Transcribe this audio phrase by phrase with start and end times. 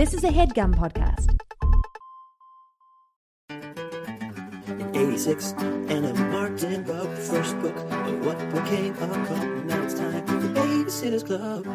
[0.00, 1.36] This is a headgum podcast.
[4.66, 6.32] In 86, Ann M.
[6.32, 9.64] Martin wrote the first book of what became a cult.
[9.66, 11.66] Now it's time for the Babysitter's Club.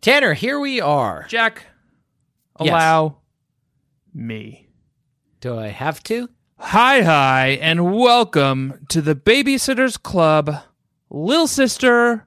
[0.00, 1.26] Tanner, here we are.
[1.28, 1.66] Jack,
[2.58, 2.70] Yes.
[2.70, 3.18] allow
[4.12, 4.66] me.
[5.40, 6.28] Do I have to?
[6.58, 10.56] Hi, hi, and welcome to the Babysitters Club
[11.08, 12.26] Lil Sister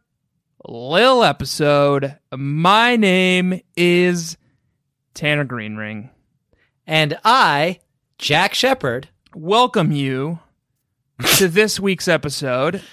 [0.66, 2.18] Lil episode.
[2.34, 4.38] My name is
[5.14, 6.10] Tanner Greenring.
[6.86, 7.80] And I,
[8.18, 10.38] Jack Shepherd, Welcome you
[11.38, 12.84] to this week's episode.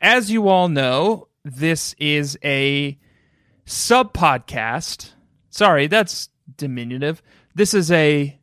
[0.00, 2.98] As you all know, this is a
[3.66, 5.10] sub podcast.
[5.50, 7.20] Sorry, that's diminutive.
[7.54, 8.38] This is a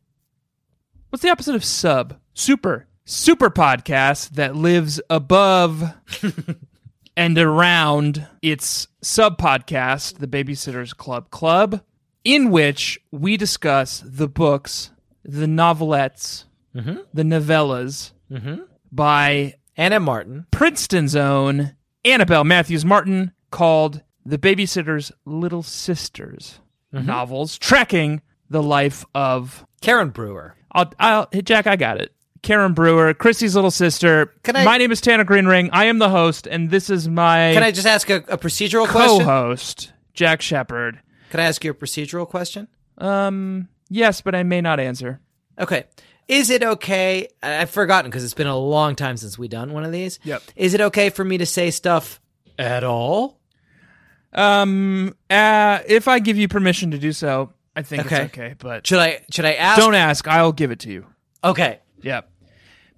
[1.08, 2.20] what's the opposite of sub?
[2.34, 2.86] Super.
[3.04, 5.92] Super podcast that lives above
[7.16, 11.82] and around its sub podcast, the Babysitters Club Club,
[12.24, 14.90] in which we discuss the books,
[15.24, 16.98] the novelettes, mm-hmm.
[17.12, 18.62] the novellas mm-hmm.
[18.92, 20.02] by Ann M.
[20.02, 20.46] Martin.
[20.50, 21.74] Princeton's own
[22.04, 26.60] Annabelle Matthews Martin called The Babysitter's Little Sisters
[26.92, 27.06] mm-hmm.
[27.06, 30.54] novels, tracking the life of Karen Brewer.
[30.72, 32.12] I'll, I'll Jack, I got it.
[32.42, 34.32] Karen Brewer, Kristy's little sister.
[34.42, 35.68] Can I- my name is Tanner Greenring.
[35.72, 38.88] I am the host, and this is my Can I just ask a, a procedural
[38.88, 39.26] question?
[39.26, 41.00] co-host, Jack Shepherd.
[41.30, 42.68] Can I ask you a procedural question?
[42.98, 45.20] Um, yes, but I may not answer.
[45.58, 45.84] Okay.
[46.28, 47.28] Is it okay?
[47.42, 50.18] I've forgotten because it's been a long time since we done one of these.
[50.22, 50.42] Yep.
[50.56, 52.20] Is it okay for me to say stuff
[52.58, 53.40] at all?
[54.32, 58.22] Um, uh, if I give you permission to do so, I think Okay.
[58.24, 58.54] it's okay.
[58.58, 59.24] But Should I?
[59.30, 59.80] Should I ask?
[59.80, 60.26] don't ask.
[60.28, 61.06] I'll give it to you.
[61.42, 61.80] Okay.
[62.02, 62.28] Yep.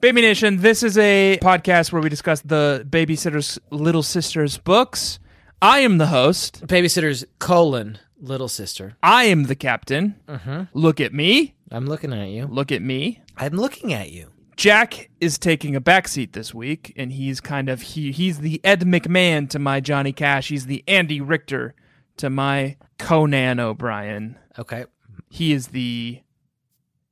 [0.01, 5.19] Baby Nation, this is a podcast where we discuss the babysitter's little sister's books.
[5.63, 6.67] I am the host.
[6.67, 8.97] Babysitter's colon little sister.
[9.03, 10.17] I am the captain.
[10.29, 10.63] Mm-hmm.
[10.73, 11.55] Look at me.
[11.71, 12.47] I'm looking at you.
[12.47, 13.21] Look at me.
[13.37, 14.29] I'm looking at you.
[14.57, 18.83] Jack is taking a backseat this week, and he's kind of he he's the Ed
[18.83, 20.49] McMahon to my Johnny Cash.
[20.49, 21.75] He's the Andy Richter
[22.19, 24.39] to my Conan O'Brien.
[24.59, 24.85] Okay.
[25.29, 26.21] He is the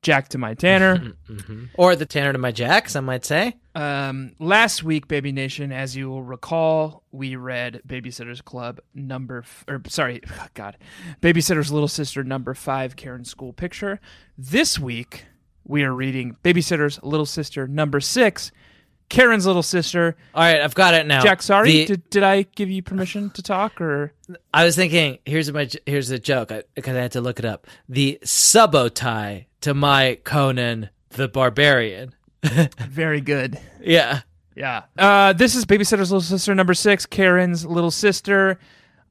[0.03, 1.13] Jack to my Tanner.
[1.75, 3.57] Or the Tanner to my Jack, some might say.
[3.75, 9.65] Um, last week, Baby Nation, as you will recall, we read Babysitter's Club number, f-
[9.69, 10.21] or sorry,
[10.55, 10.77] God,
[11.23, 14.01] Babysitter's Little Sister number five, Karen's School Picture.
[14.37, 15.25] This week,
[15.65, 18.51] we are reading Babysitter's Little Sister number six,
[19.11, 20.17] Karen's Little Sister.
[20.35, 21.23] All right, I've got it now.
[21.23, 24.15] Jack, sorry, The- did, did I give you permission to talk, or
[24.55, 27.67] I was thinking, here's my here's the joke because I, had to look it up.
[27.89, 32.15] The subotai to my Conan the Barbarian.
[32.79, 33.59] very good?
[33.81, 34.21] Yeah.
[34.57, 34.85] Yeah.
[34.97, 38.59] Uh, this is Babysitter's Little Sister number six, Karen's Little Sister.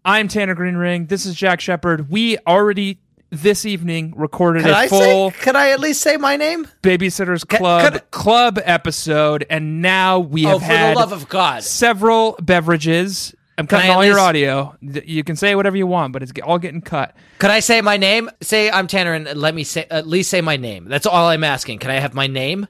[0.06, 1.08] I'm Tanner Greenring.
[1.10, 2.10] This is Jack Shepherd.
[2.10, 3.00] We already
[3.31, 5.38] this evening recorded Could a I full say?
[5.41, 6.67] Could I at least say my name?
[6.81, 11.29] Babysitters Club could- club episode, and now we oh, have Oh, had the love of
[11.29, 11.63] God!
[11.63, 13.35] several beverages.
[13.57, 14.75] I'm cutting all your audio.
[14.81, 17.13] You can say whatever you want, but it's all getting cut.
[17.39, 18.29] Could I say my name?
[18.41, 20.86] Say I'm Tanner, and let me say at least say my name.
[20.88, 21.80] That's all I'm asking.
[21.80, 22.68] Can I have my name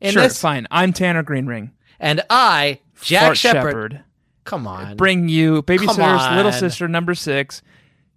[0.00, 0.38] in sure, this?
[0.40, 0.66] fine.
[0.70, 1.70] I'm Tanner Greenring.
[1.98, 4.04] And I, Jack Shepherd.
[4.44, 4.96] Come on.
[4.96, 6.52] bring you Babysitter's Little.
[6.52, 7.62] Sister number six,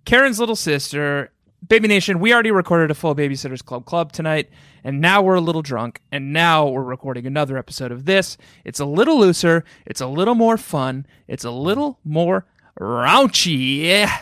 [0.06, 1.32] Karen's Little Sister.
[1.66, 4.50] Baby Nation, we already recorded a full Babysitters Club Club tonight,
[4.84, 8.38] and now we're a little drunk, and now we're recording another episode of this.
[8.66, 12.46] It's a little looser, it's a little more fun, it's a little more
[12.80, 13.84] raunchy.
[13.84, 14.22] Yeah.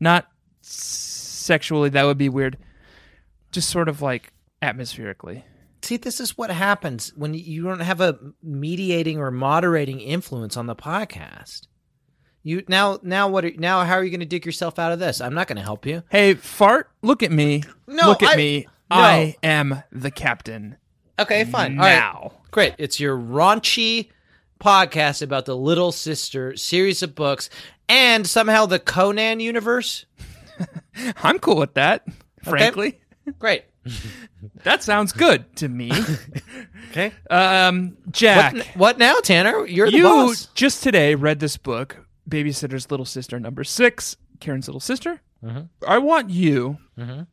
[0.00, 0.28] Not
[0.60, 2.56] sexually, that would be weird.
[3.52, 4.32] Just sort of like
[4.62, 5.44] atmospherically.
[5.82, 10.66] See, this is what happens when you don't have a mediating or moderating influence on
[10.66, 11.66] the podcast.
[12.48, 13.44] You now now what?
[13.44, 15.20] Are, now how are you going to dig yourself out of this?
[15.20, 16.02] I'm not going to help you.
[16.10, 17.62] Hey, fart, look at me.
[17.86, 18.66] No, look at I- me.
[18.90, 18.96] no.
[18.96, 20.76] I am the captain.
[21.18, 21.78] Okay, fine.
[21.78, 21.96] All right.
[21.98, 22.32] Now.
[22.50, 22.74] Great.
[22.78, 24.08] It's your raunchy
[24.60, 27.50] podcast about the Little Sister series of books
[27.86, 30.06] and somehow the Conan universe.
[31.22, 32.06] I'm cool with that,
[32.42, 32.98] frankly.
[33.38, 33.64] Great.
[34.62, 35.90] That sounds good to me.
[36.90, 37.12] Okay.
[37.28, 39.66] um, Jack, What, what now, Tanner?
[39.66, 40.46] You're the you boss.
[40.54, 45.20] just today read this book, Babysitter's Little Sister, number six, Karen's Little Sister.
[45.44, 45.60] Mm-hmm.
[45.86, 46.78] I want you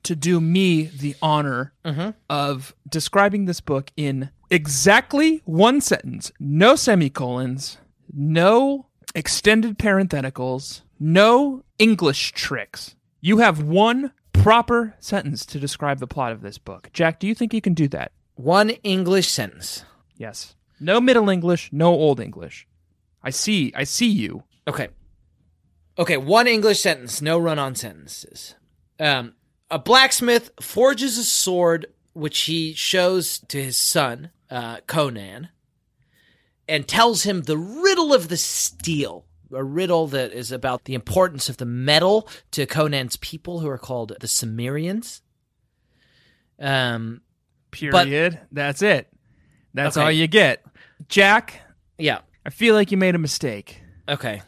[0.03, 2.11] to do me the honor Mm-hmm.
[2.29, 7.77] of describing this book in exactly one sentence, no semicolons,
[8.13, 12.95] no extended parentheticals, no English tricks.
[13.21, 16.89] You have one proper sentence to describe the plot of this book.
[16.93, 18.11] Jack, do you think you can do that?
[18.35, 19.83] One English sentence.
[20.17, 20.55] Yes.
[20.79, 22.67] No Middle English, no Old English.
[23.23, 23.71] I see.
[23.75, 24.43] I see you.
[24.67, 24.89] Okay.
[25.97, 28.55] Okay, one English sentence, no run on sentences.
[28.99, 29.33] Um,
[29.71, 35.49] a blacksmith forges a sword which he shows to his son, uh, Conan,
[36.67, 39.25] and tells him the riddle of the steel.
[39.53, 43.77] A riddle that is about the importance of the metal to Conan's people, who are
[43.77, 45.21] called the Cimmerians.
[46.59, 47.21] Um,
[47.71, 48.39] Period.
[48.51, 49.07] That's it.
[49.73, 50.03] That's Okay.
[50.05, 50.63] all you get.
[51.09, 51.61] Jack,
[51.97, 52.19] yeah.
[52.45, 53.81] I feel like you made a mistake.
[54.09, 54.41] Okay.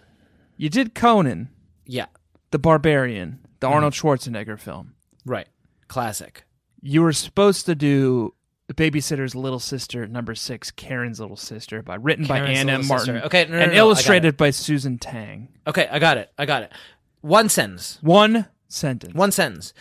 [0.57, 1.49] You did Conan,
[1.85, 2.07] Yeah.
[2.51, 3.45] the Barbarian, Mm-hmm.
[3.59, 4.93] the Arnold Schwarzenegger film.
[5.25, 5.47] Right.
[5.87, 6.43] Classic.
[6.81, 8.33] You were supposed to do
[8.67, 12.87] The Babysitter's Little Sister, number six, Karen's Little Sister, by written by Karen's Anna Little
[12.87, 13.05] Martin.
[13.15, 13.25] Sister.
[13.27, 15.47] Okay, no, no, and no, illustrated by Susan Tang.
[15.65, 16.31] Okay, I got it.
[16.37, 16.71] I got it.
[17.21, 17.97] One sentence.
[18.01, 19.13] One sentence.
[19.13, 19.73] One sentence.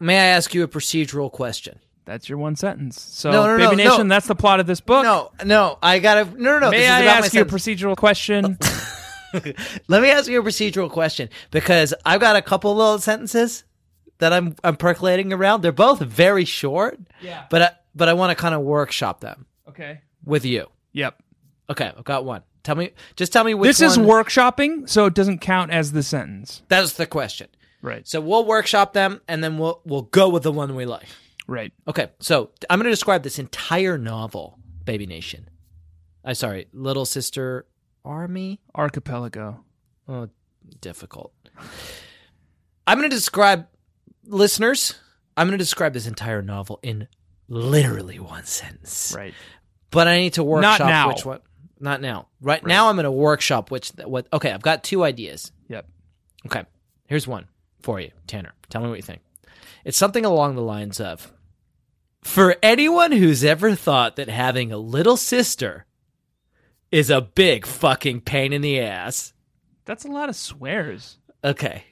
[0.00, 1.78] May I ask you a procedural question?
[2.06, 3.00] That's your one sentence.
[3.00, 3.84] So, No, no, no, Baby.
[3.84, 5.02] Nation, that's the plot of this book.
[5.04, 6.24] No, no, I gotta.
[6.24, 6.70] No, no, no.
[6.70, 8.58] May this I ask you a procedural question?
[9.88, 13.64] Let me ask you a procedural question because I've got a couple little sentences
[14.18, 15.62] that I'm I'm percolating around.
[15.62, 16.98] They're both very short.
[17.20, 17.44] Yeah.
[17.50, 20.00] But I, but I want to kind of workshop them okay.
[20.24, 20.66] with you.
[20.92, 21.22] Yep.
[21.70, 22.42] Okay, I've got one.
[22.62, 25.92] Tell me, just tell me which This is one- workshopping, so it doesn't count as
[25.92, 26.62] the sentence.
[26.68, 27.48] That's the question.
[27.82, 28.06] Right.
[28.08, 31.06] So we'll workshop them, and then we'll we'll go with the one we like.
[31.46, 31.72] Right.
[31.86, 35.48] Okay, so I'm going to describe this entire novel, Baby Nation.
[36.24, 37.66] I sorry, Little Sister
[38.06, 38.60] Army.
[38.74, 39.64] Archipelago.
[40.08, 40.28] Oh,
[40.80, 41.32] difficult.
[42.86, 43.66] I'm going to describe
[44.24, 44.94] listeners.
[45.36, 47.08] I'm going to describe this entire novel in
[47.48, 49.12] literally one sentence.
[49.16, 49.34] Right.
[49.90, 51.08] But I need to workshop Not now.
[51.08, 51.40] which one.
[51.78, 52.28] Not now.
[52.40, 54.26] Right, now, I'm going to workshop which what.
[54.32, 55.52] Okay, I've got two ideas.
[55.68, 55.86] Yep.
[56.46, 56.64] Okay,
[57.06, 57.46] here's one
[57.80, 58.52] for you, Tanner.
[58.70, 59.20] Tell me what you think.
[59.84, 61.30] It's something along the lines of
[62.22, 65.85] For anyone who's ever thought that having a little sister
[66.90, 69.32] is a big fucking pain in the ass.
[69.84, 71.18] That's a lot of swears.
[71.44, 71.84] Okay.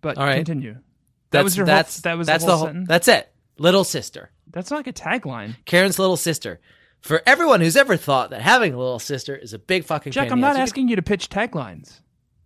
[0.00, 0.36] But All right.
[0.36, 0.74] continue.
[0.74, 0.82] That
[1.30, 2.88] That's, was your that's whole, that was that's the whole, whole sentence.
[2.88, 3.32] That's it.
[3.58, 4.30] Little sister.
[4.50, 5.56] That's not like a tagline.
[5.64, 6.60] Karen's little sister.
[7.00, 10.24] For everyone who's ever thought that having a little sister is a big fucking Jack,
[10.24, 12.00] pain I'm in not ass, asking you to pitch taglines.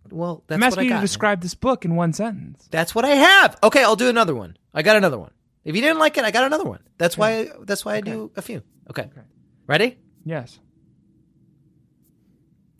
[0.09, 2.67] well, that's I'm what asking you to describe this book in one sentence.
[2.71, 3.57] That's what I have.
[3.63, 4.57] Okay, I'll do another one.
[4.73, 5.31] I got another one.
[5.63, 6.81] If you didn't like it, I got another one.
[6.97, 7.49] That's why.
[7.63, 8.63] That's why I do a few.
[8.89, 9.09] Okay.
[9.67, 9.97] Ready?
[10.25, 10.59] Yes.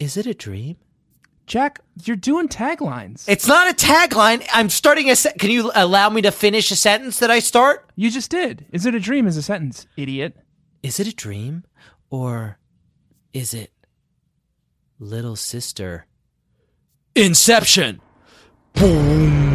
[0.01, 0.77] Is it a dream?
[1.45, 3.23] Jack, you're doing taglines.
[3.27, 4.43] It's not a tagline.
[4.51, 5.15] I'm starting a.
[5.15, 7.87] Se- Can you allow me to finish a sentence that I start?
[7.95, 8.65] you just did.
[8.71, 10.35] Is it a dream is a sentence, idiot.
[10.81, 11.63] Is it a dream,
[12.09, 12.57] or
[13.31, 13.71] is it
[14.97, 16.07] little sister?
[17.13, 18.01] Inception.
[18.73, 19.51] Boom.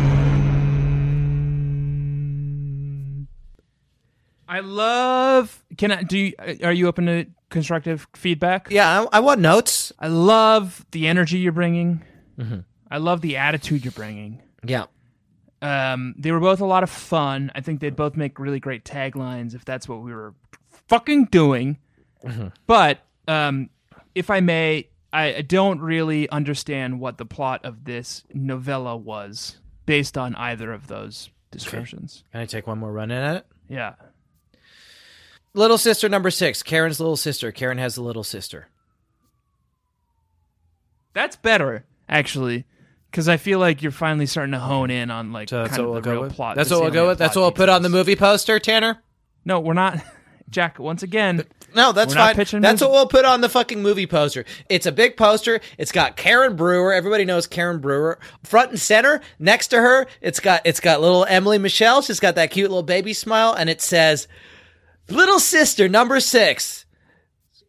[4.49, 6.33] I love Can I do you,
[6.63, 8.69] are you open to constructive feedback?
[8.71, 9.91] Yeah, I, I want notes.
[9.99, 12.05] I love the energy you're bringing.
[12.39, 12.61] Mm-hmm.
[12.91, 14.43] I love the attitude you're bringing.
[14.63, 14.85] Yeah.
[15.63, 17.51] Um, they were both a lot of fun.
[17.55, 20.35] I think they'd both make really great taglines if that's what we were
[20.89, 21.79] fucking doing.
[22.23, 22.49] Mm-hmm.
[22.67, 23.71] But um,
[24.15, 29.57] if I may, I I don't really understand what the plot of this novella was
[29.87, 32.23] based on either of those descriptions.
[32.33, 33.47] Can I take one more run at it?
[33.71, 33.95] Yeah.
[35.57, 36.63] Little sister number six.
[36.63, 37.51] Karen's little sister.
[37.51, 38.69] Karen has a little sister.
[41.15, 42.67] That's better, actually,
[43.11, 45.83] because I feel like you're finally starting to hone in on like So that's kind
[45.83, 46.35] what of we'll the go real with.
[46.35, 46.57] plot.
[46.57, 47.19] That's the what we'll go with.
[47.19, 49.03] That's what we'll put on the movie poster, Tanner.
[49.47, 49.99] No, we're not.
[50.51, 51.45] Jack, once again,
[51.75, 52.37] No, that's We're not fine.
[52.37, 54.45] pitching That's what we'll put on the fucking movie poster.
[54.69, 55.61] It's a big poster.
[55.77, 56.93] It's got Karen Brewer.
[56.93, 58.21] Everybody knows Karen Brewer.
[58.45, 62.01] Front and center, next to her, it's got it's got little Emily Michelle.
[62.03, 64.29] She's got that cute little baby smile, and it says,
[65.09, 66.85] "Little sister number six.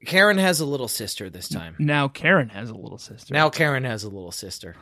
[0.05, 1.75] Karen has a little sister this time.
[1.79, 3.33] now Karen has a little sister.
[3.33, 4.75] Now Karen has a little sister.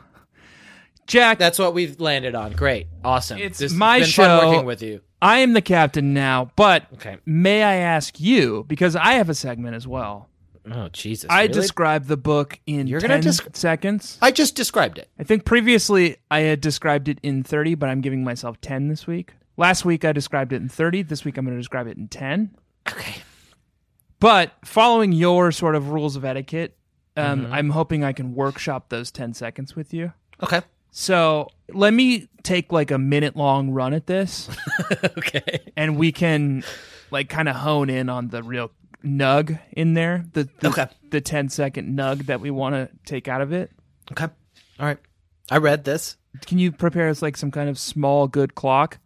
[1.06, 2.52] Jack, That's what we've landed on.
[2.52, 2.88] Great.
[3.04, 3.38] Awesome.
[3.38, 4.22] It's This my been show.
[4.40, 5.00] Fun working with you.
[5.22, 7.16] I am the captain now, but Okay.
[7.24, 10.28] may I ask you, because I have a segment as well.
[10.70, 11.30] Oh Jesus.
[11.30, 11.54] I really?
[11.54, 14.18] described the book in You're 10 gonna desc- seconds.
[14.20, 15.08] I just described it.
[15.18, 19.06] I think previously I had described it in 30, but I'm giving myself 10 this
[19.06, 19.34] week.
[19.56, 21.02] Last week I described it in 30.
[21.02, 22.56] This week I'm going to describe it in 10.
[22.88, 23.16] Okay.
[24.20, 26.76] But following your sort of rules of etiquette,
[27.16, 27.52] um, Mm-hmm.
[27.52, 30.12] I'm hoping I can workshop those 10 seconds with you.
[30.42, 30.60] Okay.
[30.90, 34.48] So let me take like a minute long run at this,
[35.18, 35.60] okay.
[35.76, 36.62] and we can
[37.10, 38.70] like kind of hone in on the real
[39.04, 40.86] nug in there, the the, Okay.
[41.10, 43.70] the 10 second nug that we want to take out of it.
[44.12, 44.24] Okay.
[44.78, 44.98] All right.
[45.50, 46.16] I read this.
[46.46, 48.98] Can you prepare us like some kind of small good clock?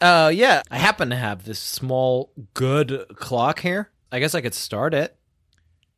[0.00, 0.62] Uh yeah.
[0.70, 3.90] I happen to have this small good clock here.
[4.12, 5.16] I guess I could start it.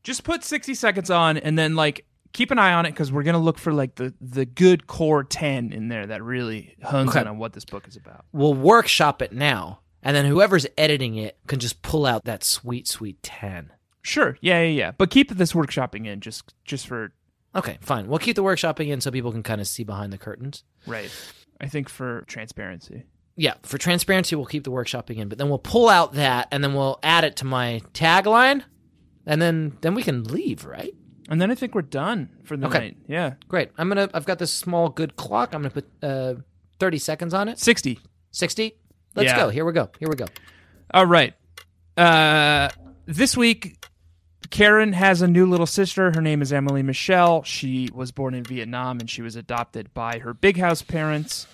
[0.02, 3.23] Just put 60 seconds on and then like keep an eye on it because we're
[3.25, 7.11] going to look for like the, the good core 10 in there that really hones
[7.11, 7.21] Okay.
[7.21, 8.25] in on what this book is about.
[8.33, 12.87] We'll workshop it now, and then whoever's editing it can just pull out that sweet,
[12.88, 13.73] sweet ten.
[14.02, 14.38] Sure.
[14.40, 14.90] Yeah, yeah, yeah.
[14.97, 17.12] But keep this workshopping in just just for
[17.54, 18.07] Okay, fine.
[18.07, 20.62] We'll keep the workshopping in so people can kind of see behind the curtains.
[20.87, 21.11] right.
[21.61, 23.04] I think for transparency.
[23.37, 26.62] Yeah, for transparency, we'll keep the workshopping in, but then we'll pull out that, and
[26.62, 28.62] then we'll add it to my tagline,
[29.26, 30.94] and then then we can leave, right?
[31.28, 32.78] And then I think we're done for the Okay.
[32.78, 32.96] night.
[33.06, 33.34] Yeah.
[33.49, 33.70] Great.
[33.78, 34.10] I'm gonna.
[34.12, 35.54] I've got this small good clock.
[35.54, 36.34] I'm gonna put uh,
[36.80, 37.58] 30 seconds on it.
[37.58, 38.00] 60.
[38.32, 38.75] 60.
[39.14, 39.37] Let's Yeah.
[39.37, 39.49] go.
[39.49, 39.90] Here we go.
[40.00, 40.26] Here we go.
[40.92, 41.34] All right.
[41.96, 42.68] Uh,
[43.06, 43.76] this week,
[44.50, 46.10] Karen has a new little sister.
[46.12, 47.42] Her name is Emily Michelle.
[47.44, 51.46] She was born in Vietnam and she was adopted by her big house parents,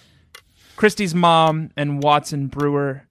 [0.77, 3.07] Kristy's mom, and Watson Brewer.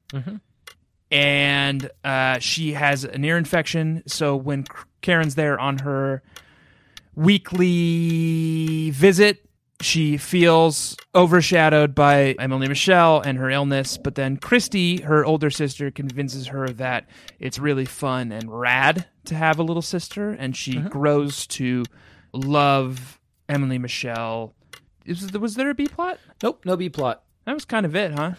[1.11, 4.03] And uh, she has an ear infection.
[4.07, 4.65] So when
[5.01, 6.23] Karen's there on her
[7.15, 9.41] weekly visit,
[9.81, 15.91] she feels overshadowed by Emily Michelle and her illness, but then Kristy, her older sister,
[15.91, 17.07] convinces her that
[17.39, 21.83] it's really fun and rad to have a little sister, and she grows to
[22.33, 23.19] love
[23.49, 24.55] Emily Michelle.
[25.05, 26.19] Is, was there a B plot?
[26.41, 26.65] Nope.
[26.65, 27.24] No B plot.
[27.45, 28.33] That was kind of it, huh?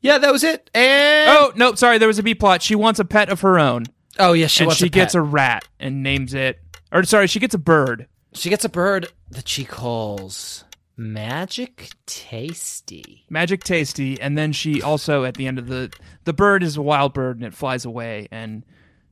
[0.00, 0.68] Yeah, that was it.
[0.74, 2.60] And Oh, no, sorry, there was a B plot.
[2.62, 3.84] She wants a pet of her own,
[4.18, 6.60] oh yes, she and wants she a gets a rat and names it.
[6.90, 8.08] Or, sorry, she gets a bird.
[8.34, 10.64] She gets a bird that she calls
[10.96, 13.24] Magic Tasty.
[13.30, 15.92] Magic Tasty, and then she also at the end of the
[16.24, 18.64] the bird is a wild bird and it flies away, and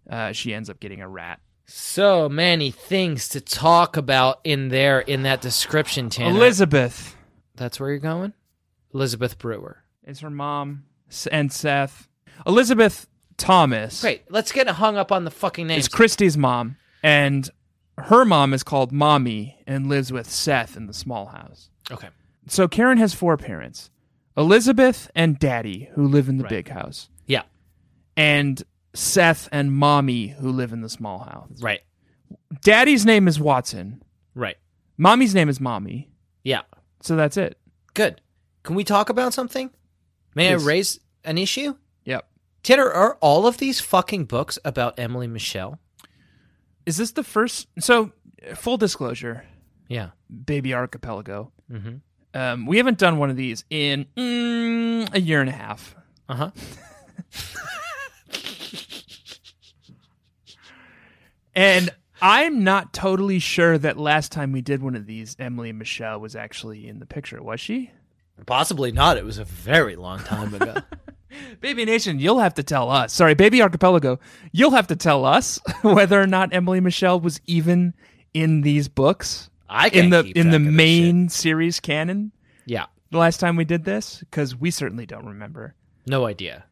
[0.08, 1.40] uh, she ends up getting a rat.
[1.66, 6.36] So many things to talk about in there in that description, Tanner.
[6.36, 7.14] Elizabeth
[7.56, 8.32] That's where you're going?
[8.94, 9.82] Elizabeth Brewer.
[10.04, 10.84] is her mom,
[11.30, 12.08] and Seth.
[12.46, 13.06] Elizabeth
[13.36, 14.22] Thomas Great.
[14.30, 15.84] Let's get hung up on the fucking names.
[15.84, 17.48] is Kristy's mom, and
[17.98, 21.70] her mom is called Mommy and lives with Seth in the small house.
[21.90, 22.08] okay.
[22.48, 23.90] So Karen has four parents:
[24.36, 26.50] Elizabeth and Daddy, who live in the Right.
[26.50, 27.42] big house, Yeah.
[28.16, 28.62] and
[28.94, 31.60] Seth and Mommy, who live in the small house.
[31.62, 31.80] Right.
[32.62, 34.02] Daddy's name is Watson.
[34.34, 34.56] Right.
[34.96, 36.10] Mommy's name is Mommy.
[36.42, 36.62] Yeah.
[37.00, 37.58] So that's it.
[37.94, 38.20] Good.
[38.62, 39.70] Can we talk about something?
[40.34, 40.62] May Please.
[40.62, 41.76] I raise an issue?
[42.04, 42.26] Yep.
[42.62, 45.78] Tanner, are all of these fucking books about Emily Michelle?
[46.86, 47.68] Is this the first?
[47.78, 48.12] So,
[48.54, 49.44] full disclosure,
[49.88, 50.10] Yeah.
[50.44, 51.52] Baby Archipelago.
[51.70, 51.96] Mm-hmm.
[52.32, 55.94] Um, we haven't done one of these in mm, a year and a half.
[56.28, 56.50] Uh huh.
[61.54, 61.90] And
[62.22, 66.36] I'm not totally sure that last time we did one of these, Emily Michelle was
[66.36, 67.90] actually in the picture, was she?
[68.46, 69.16] Possibly not.
[69.16, 70.76] It was a very long time ago.
[71.60, 73.12] Baby Nation, you'll have to tell us.
[73.12, 74.18] Sorry, Baby Archipelago,
[74.52, 77.94] you'll have to tell us whether or not Emily Michelle was even
[78.34, 81.80] in these books I can't in the keep in the track of this main series
[81.80, 82.32] canon.
[82.66, 82.86] Yeah.
[83.10, 85.74] The last time we did this, because we certainly don't remember.
[86.06, 86.64] No idea.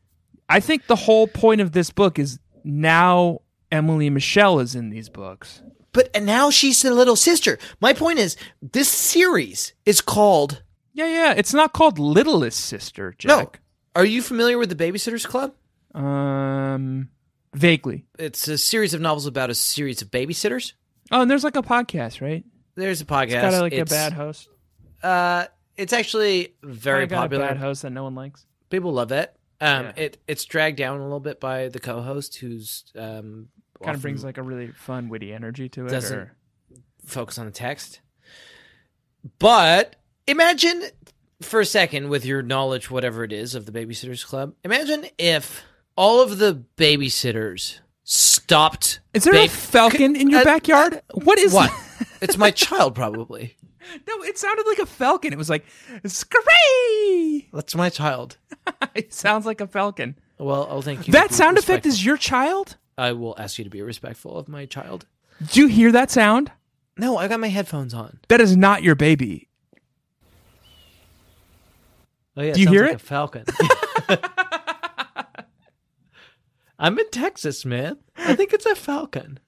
[0.49, 5.09] I think the whole point of this book is now Emily Michelle is in these
[5.09, 5.63] books.
[5.93, 7.59] But and now she's the little sister.
[7.81, 10.63] My point is, this series is called.
[10.99, 11.35] Yeah, yeah.
[11.37, 13.61] It's not called Littlest Sister, Jack.
[13.95, 15.55] Are you familiar with the Babysitters Club?
[15.95, 17.09] Um,
[17.55, 18.05] vaguely.
[18.19, 20.73] It's a series of novels about a series of babysitters.
[21.13, 22.45] Oh, and there's like a podcast, right?
[22.75, 23.45] There's a podcast.
[23.45, 24.49] It's got like It's, a bad host.
[25.01, 27.45] Uh, it's actually very popular.
[27.45, 28.45] A bad host that no one likes.
[28.69, 29.33] People love it.
[29.61, 29.93] Um, Yeah.
[29.97, 33.51] it it's dragged down a little bit by the co-host, who's um
[33.85, 35.91] Kind of brings like a really fun, witty energy to it.
[35.91, 36.35] Doesn't- or-
[37.05, 38.01] focus on the text.
[39.39, 39.95] But
[40.29, 40.83] imagine
[41.41, 45.63] for a second, with your knowledge, whatever it is, of the Babysitters Club, imagine if
[45.97, 49.01] all of the babysitters stopped.
[49.15, 51.01] Is there a falcon in your Uh, backyard?
[51.15, 51.73] What is What?
[52.21, 53.57] It's my child, probably.
[54.07, 55.33] No, it sounded like a falcon.
[55.33, 55.65] It was like
[56.07, 57.49] scree.
[57.53, 58.37] That's my child.
[58.95, 60.17] it sounds like a falcon.
[60.39, 61.13] Well, I'll thank you.
[61.13, 62.77] That sound effect is your child?
[62.97, 65.07] I will ask you to be respectful of my child.
[65.53, 66.51] Do you hear that sound?
[66.97, 68.19] No, I got my headphones on.
[68.29, 69.48] That is not your baby.
[72.39, 72.97] Oh yeah, Do you hear like it?
[72.97, 73.45] A falcon.
[76.79, 77.99] I'm in Texas, man.
[78.17, 79.41] I think it's a falcon.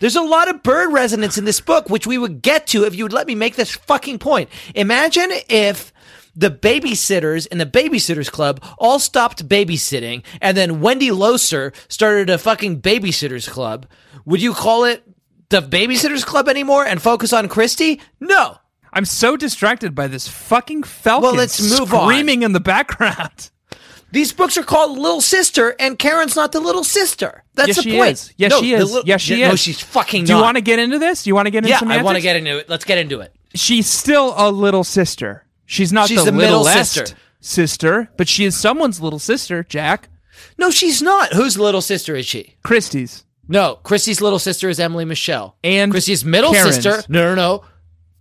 [0.00, 2.96] There's a lot of bird resonance in this book, which we would get to if
[2.96, 4.48] you would let me make this fucking point.
[4.74, 5.92] Imagine if
[6.34, 12.38] the babysitters in the babysitters club all stopped babysitting and then Wendy Loser started a
[12.38, 13.86] fucking babysitters club.
[14.24, 15.04] Would you call it
[15.50, 18.00] the babysitters club anymore and focus on Kristy?
[18.20, 18.58] No.
[18.92, 22.06] I'm so distracted by this fucking falcon Well, let's move on.
[22.08, 23.50] screaming in the background.
[24.10, 27.44] These books are called Little Sister, and Karen's not the little sister.
[27.54, 28.12] That's Yes, the she point.
[28.12, 28.32] is.
[28.38, 28.92] Yes, No, she is.
[28.94, 29.60] li- Yes, she No, is.
[29.60, 31.24] she's fucking Do you want to get into this?
[31.24, 32.70] Do you want to get into Yeah, I want to get into it.
[32.70, 33.34] Let's get into it.
[33.54, 35.44] She's still a little sister.
[35.66, 37.04] She's not She's the, the middle sister.
[37.40, 40.08] sister, but she is someone's little sister, Jack.
[40.56, 41.34] No, she's not.
[41.34, 42.56] Whose little sister is she?
[42.64, 43.24] Kristy's.
[43.46, 45.56] No, Kristy's little sister is Emily Michelle.
[45.62, 46.76] And Kristy's middle Karen's.
[46.76, 47.02] sister.
[47.10, 47.64] No, no, no.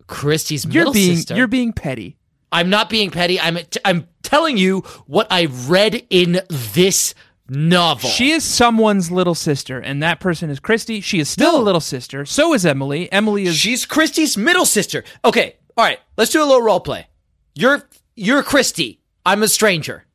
[0.07, 1.35] Kristy's You're middle being sister.
[1.35, 2.17] you're being petty.
[2.51, 3.39] I'm not being petty.
[3.39, 7.13] I'm I'm telling you what I read in this
[7.49, 8.09] novel.
[8.09, 11.03] She is someone's little sister, and that person is Kristy.
[11.03, 11.61] She is still No.
[11.61, 12.25] a little sister.
[12.25, 13.11] So is Emily.
[13.11, 15.03] Emily is She's Kristy's middle sister.
[15.25, 15.99] Okay, all right.
[16.17, 17.07] Let's do a little role play.
[17.53, 17.83] You're
[18.15, 18.99] you're Kristy.
[19.25, 20.05] I'm a stranger.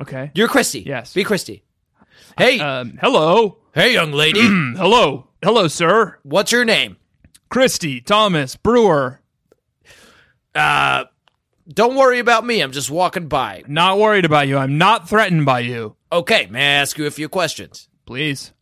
[0.00, 0.30] okay.
[0.34, 0.84] You're Kristy.
[0.86, 1.12] Yes.
[1.12, 1.62] Be Christy.
[2.38, 4.40] Hey, Um, hello, hey, young lady.
[4.76, 6.18] Hello, hello, sir.
[6.22, 6.96] What's your name?
[7.52, 9.20] Kristy Thomas Brewer.
[10.54, 11.04] Uh,
[11.68, 12.62] don't worry about me.
[12.62, 13.62] I'm just walking by.
[13.66, 14.56] Not worried about you.
[14.56, 15.96] I'm not threatened by you.
[16.10, 17.88] Okay, may I ask you a few questions?
[18.06, 18.54] Please.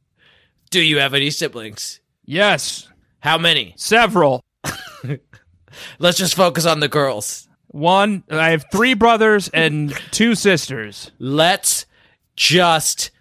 [0.71, 2.01] Do you have any siblings?
[2.25, 2.89] Yes,
[3.21, 3.75] How many?
[3.77, 4.43] several.
[6.01, 7.49] Let's just focus on the girls.
[7.69, 8.25] One.
[8.29, 11.13] I have three brothers and two sisters.
[11.21, 11.87] Let's
[12.35, 13.13] just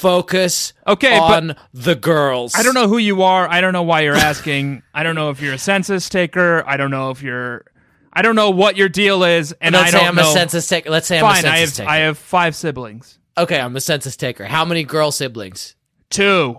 [0.00, 2.54] focus Okay, but- on the girls.
[2.56, 3.48] I don't know who you are.
[3.48, 4.82] I don't know why you're asking.
[4.94, 6.64] I don't know if you're a census taker.
[6.66, 7.64] I don't know if you're.
[8.12, 10.30] I don't know what your deal is, and Let's I say don't I'm know.
[10.30, 10.90] a census taker.
[10.90, 11.88] Let's say I'm a census I have taker.
[11.90, 13.18] I have five siblings.
[13.38, 14.44] okay, I'm a census taker.
[14.46, 15.76] How many girl siblings?
[16.10, 16.58] Two.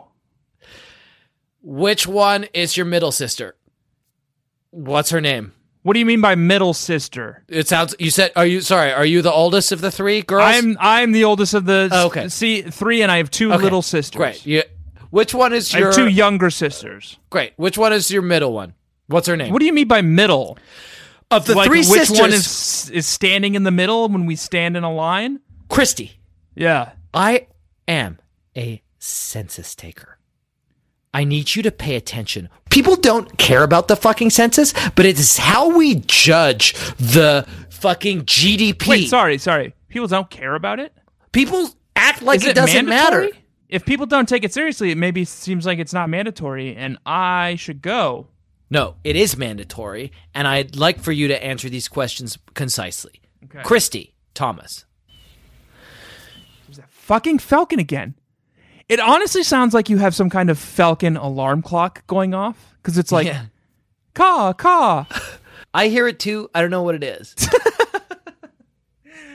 [1.62, 3.56] Which one is your middle sister?
[4.72, 5.52] What's her name?
[5.84, 7.44] What do you mean by middle sister?
[7.48, 7.96] It sounds.
[7.98, 8.32] You said.
[8.36, 8.92] Are you sorry?
[8.92, 10.44] Are you the oldest of the three girls?
[10.46, 12.30] I'm I'm the oldest of the Oh, okay.
[12.30, 14.18] See three, and I have two Okay, little sisters.
[14.18, 14.46] Great.
[14.46, 14.64] You,
[15.10, 17.18] which one is I your have two younger sisters.
[17.30, 17.54] great?
[17.58, 18.74] Which one is your middle one?
[19.08, 19.52] What's her name?
[19.52, 20.58] What do you mean by middle?
[21.32, 22.20] of the like three which sisters?
[22.20, 25.40] one is is standing in the middle when we stand in a line?
[25.70, 26.12] Kristy?
[26.56, 26.92] Yeah.
[27.14, 27.48] I
[27.88, 28.20] am
[28.56, 30.18] a census taker.
[31.14, 32.50] I need you to pay attention.
[32.70, 38.22] People don't care about the fucking census, but it is how we judge the fucking
[38.24, 38.88] GDP.
[38.88, 39.74] Wait, sorry, sorry.
[39.90, 40.94] People don't care about it.
[41.34, 43.26] People act like Is it, doesn't mandatory?
[43.28, 43.38] matter.
[43.68, 47.56] If people don't take it seriously, it maybe seems like it's not mandatory, and I
[47.56, 48.28] should go.
[48.70, 53.22] No, it is mandatory, and I'd like for you to answer these questions concisely.
[53.46, 53.60] Okay.
[53.64, 54.86] Kristy Thomas.
[56.90, 58.16] Fucking Falcon again.
[58.92, 62.98] It honestly sounds like you have some kind of Falcon alarm clock going off because
[62.98, 63.46] it's like Yeah.
[64.14, 65.06] caw caw.
[65.74, 66.50] I hear it too.
[66.54, 67.34] I don't know what it is.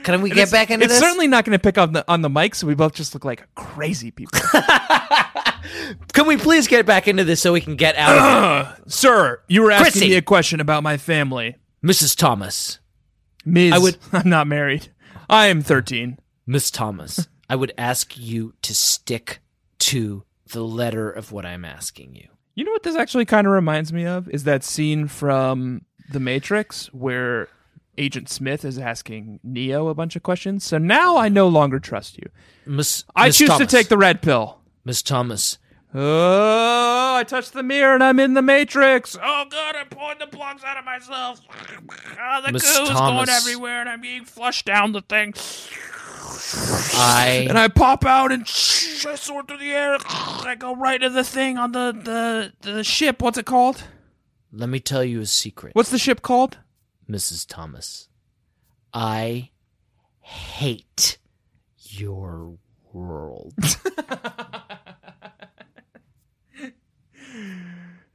[0.03, 0.99] Can we get back into it's this?
[1.01, 3.25] certainly not going to pick up the, on the mic, so we both just look
[3.25, 4.39] like crazy people.
[6.13, 8.83] Can we please get back into this so we can get out of it?
[8.91, 10.09] Sir, you were asking Chrissy.
[10.09, 11.55] me a question about my family.
[11.83, 12.15] Mrs.
[12.15, 12.79] Thomas.
[13.43, 13.73] Ms.
[13.73, 14.87] I would- I'm not married.
[15.29, 16.19] I am 13.
[16.45, 19.39] Miss Thomas, I would ask you to stick
[19.79, 22.27] to the letter of what I'm asking you.
[22.55, 26.19] You know what this actually kind of reminds me of is that scene from The
[26.19, 27.49] Matrix where
[27.97, 30.63] Agent Smith is asking Neo a bunch of questions.
[30.63, 32.29] So now I no longer trust you.
[32.65, 33.67] Miss I Miss choose Thomas.
[33.69, 34.59] to take the red pill.
[34.85, 35.57] Miss Thomas.
[35.93, 39.15] Oh, I touched the mirror and I'm in the Matrix.
[39.21, 41.39] Oh god, I'm pulling the plugs out of myself.
[42.19, 43.29] Ah, the Miss goo's going Thomas.
[43.29, 45.33] everywhere and I'm being flushed down the thing.
[46.93, 48.45] I And I pop out and I
[49.15, 49.97] soar through the air.
[50.09, 53.21] I go right to the thing on the, the, the ship.
[53.21, 53.83] What's it called?
[54.51, 56.57] let me tell you a secret, What's the ship called?
[57.09, 57.45] Mrs.
[57.47, 58.07] Thomas.
[58.93, 59.51] I
[60.21, 61.17] hate
[61.77, 62.57] your
[62.91, 63.53] world.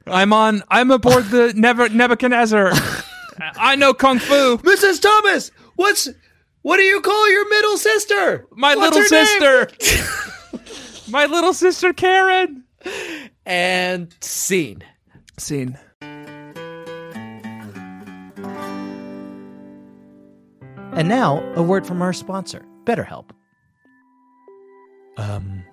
[0.05, 0.63] I'm on.
[0.69, 2.73] I'm aboard the Never Nebuchadnezzar.
[3.39, 4.57] I know kung fu.
[4.57, 5.01] Mrs.
[5.01, 6.09] Thomas, what's
[6.63, 8.47] what do you call your middle sister?
[8.55, 9.69] My What's little sister.
[11.11, 12.63] My little sister Karen.
[13.45, 14.81] And scene.
[15.37, 15.77] Scene.
[20.93, 23.31] And now, a word from our sponsor, BetterHelp.
[25.17, 25.63] Um,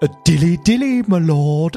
[0.00, 1.76] a dilly dilly, my lord.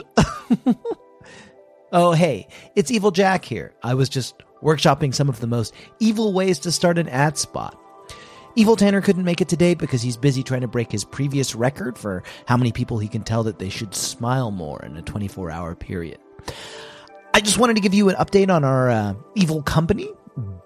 [1.91, 3.73] oh, hey, it's Evil Jack here.
[3.83, 7.77] I was just workshopping some of the most evil ways to start an ad spot.
[8.57, 11.97] Evil Tanner couldn't make it today because he's busy trying to break his previous record
[11.97, 15.51] for how many people he can tell that they should smile more in a 24
[15.51, 16.19] hour period.
[17.33, 20.07] I just wanted to give you an update on our uh, evil company,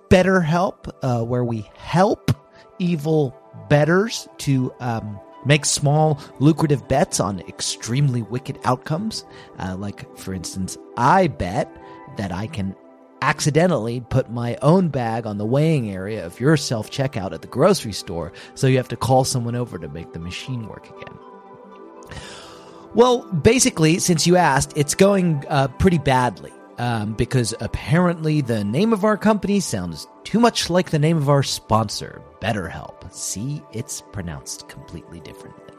[0.10, 2.30] BetterHelp, uh, where we help
[2.78, 3.36] evil
[3.70, 9.26] betters to um, make small, lucrative bets on extremely wicked outcomes.
[9.58, 11.76] Uh, like, for instance, I bet
[12.18, 12.76] that I can
[13.22, 17.48] accidentally put my own bag on the weighing area of your self checkout at the
[17.48, 21.18] grocery store, so you have to call someone over to make the machine work again.
[22.96, 26.52] Well, basically, since you asked, it's going uh, pretty badly.
[26.80, 31.28] Um, because apparently the name of our company sounds too much like the name of
[31.28, 33.14] our sponsor, BetterHelp.
[33.14, 35.74] See, it's pronounced completely differently.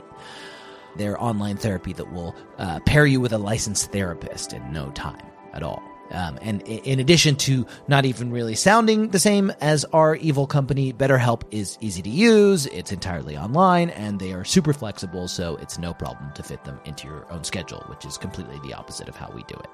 [0.97, 5.25] Their online therapy that will uh, pair you with a licensed therapist in no time
[5.55, 5.83] at all.
[6.11, 10.93] Um, and in addition to not even really sounding the same as our evil company,
[10.93, 15.79] BetterHelp is easy to use, it's entirely online, and they are super flexible, so it's
[15.79, 19.17] no problem to fit them into your own schedule, which is completely the opposite of
[19.17, 19.71] how we do it.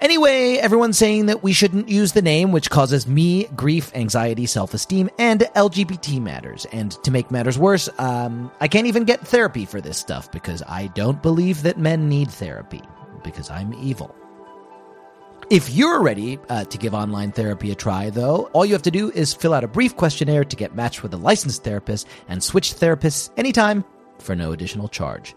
[0.00, 4.72] Anyway, everyone's saying that we shouldn't use the name, which causes me grief, anxiety, self
[4.72, 6.66] esteem, and LGBT matters.
[6.72, 10.62] And to make matters worse, um, I can't even get therapy for this stuff because
[10.68, 12.82] I don't believe that men need therapy
[13.24, 14.14] because I'm evil.
[15.50, 18.90] If you're ready uh, to give online therapy a try, though, all you have to
[18.90, 22.42] do is fill out a brief questionnaire to get matched with a licensed therapist and
[22.42, 23.82] switch therapists anytime
[24.18, 25.34] for no additional charge.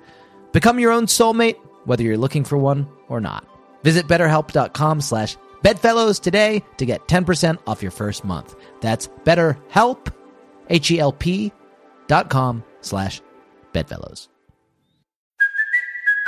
[0.52, 3.48] Become your own soulmate, whether you're looking for one or not.
[3.84, 8.54] Visit betterhelp.com slash bedfellows today to get 10% off your first month.
[8.82, 10.14] That's betterhelp,
[10.70, 11.54] H-E-L-P
[12.08, 13.22] dot com slash
[13.72, 14.28] bedfellows.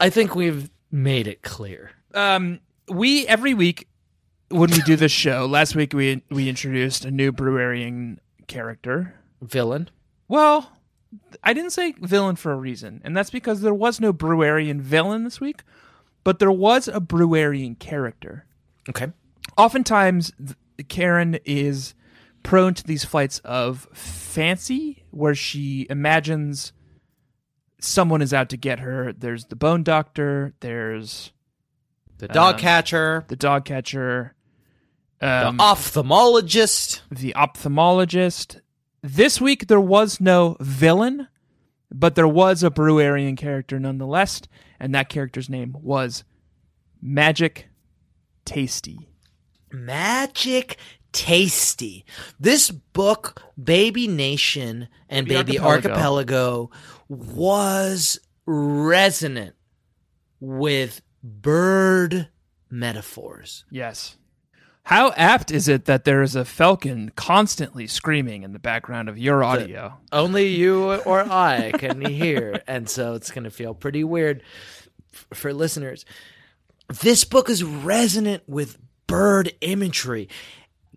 [0.00, 1.90] I think we've made it clear.
[2.14, 3.88] Um, we every week
[4.48, 5.46] when we do this show.
[5.50, 9.14] last week we we introduced a new Brewerian character.
[9.42, 9.88] Villain.
[10.26, 10.72] Well,
[11.42, 15.24] I didn't say villain for a reason, and that's because there was no Brewerian villain
[15.24, 15.62] this week,
[16.24, 18.46] but there was a Brewerian character.
[18.88, 19.08] Okay.
[19.56, 20.32] Oftentimes,
[20.88, 21.94] Karen is
[22.42, 26.72] prone to these flights of fancy, where she imagines
[27.80, 29.12] someone is out to get her.
[29.12, 30.54] There's the bone doctor.
[30.60, 31.32] There's
[32.18, 33.24] The dog Um, catcher.
[33.28, 34.34] the dog catcher.
[35.20, 37.00] The Um, ophthalmologist.
[37.10, 38.60] the ophthalmologist.
[39.02, 41.28] This week there was no villain,
[41.92, 44.42] but there was a Brewerian character nonetheless,
[44.80, 46.24] and that character's name was
[47.00, 47.68] Magic
[48.44, 49.08] Tasty.
[49.70, 50.76] Magic
[51.12, 52.04] Tasty.
[52.38, 56.68] This book, Baby Nation and Baby Baby Archipelago.
[56.68, 56.70] Archipelago,
[57.08, 59.54] was resonant
[60.40, 62.28] with bird
[62.70, 63.64] metaphors.
[63.70, 64.16] Yes.
[64.84, 69.18] How apt is it that there is a falcon constantly screaming in the background of
[69.18, 69.98] your audio?
[70.12, 74.42] Only you or I can hear, and so it's going to feel pretty weird
[75.34, 76.06] for listeners.
[77.02, 80.28] This book is resonant with bird imagery.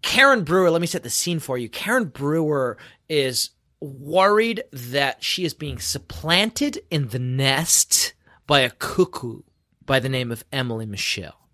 [0.02, 1.70] Karen Brewer, let me set the scene for you.
[1.70, 2.78] Karen Brewer
[3.10, 8.14] is worried that she is being supplanted in the nest
[8.48, 9.42] by a cuckoo
[9.86, 11.48] by the name of Emily Michelle.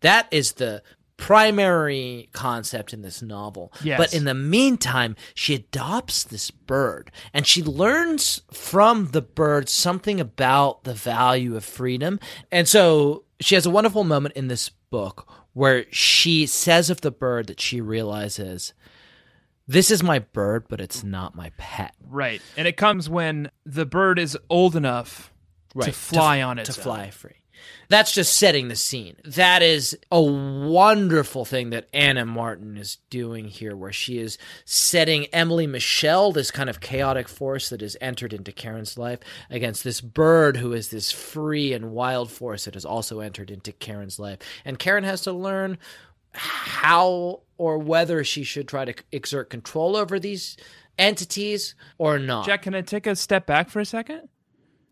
[0.00, 0.82] That is the
[1.16, 3.72] primary concept in this novel.
[3.84, 3.98] Yes.
[3.98, 10.18] But in the meantime, she adopts this bird and she learns from the bird something
[10.18, 12.18] about the value of freedom.
[12.50, 17.10] And so she has a wonderful moment in this book where she says of the
[17.10, 18.72] bird that she realizes
[19.66, 21.94] this is my bird, but it's not my pet.
[22.08, 22.42] Right.
[22.56, 25.32] And it comes when the bird is old enough
[25.80, 26.82] to fly on its to own.
[26.82, 27.39] fly free.
[27.88, 29.16] That's just setting the scene.
[29.24, 32.28] That is a wonderful thing that Ann M.
[32.28, 37.68] Martin is doing here, where she is setting Emily Michelle, this kind of chaotic force
[37.70, 39.18] that has entered into Karen's life,
[39.50, 43.72] against this bird who is this free and wild force that has also entered into
[43.72, 44.38] Karen's life.
[44.64, 45.78] And Karen has to learn
[46.32, 50.56] how or whether she should try to exert control over these
[50.98, 52.46] entities or not.
[52.46, 54.28] Jack, can I take a step back for a second?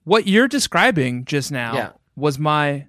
[0.05, 1.91] What you're describing just now Yeah.
[2.19, 2.87] Was my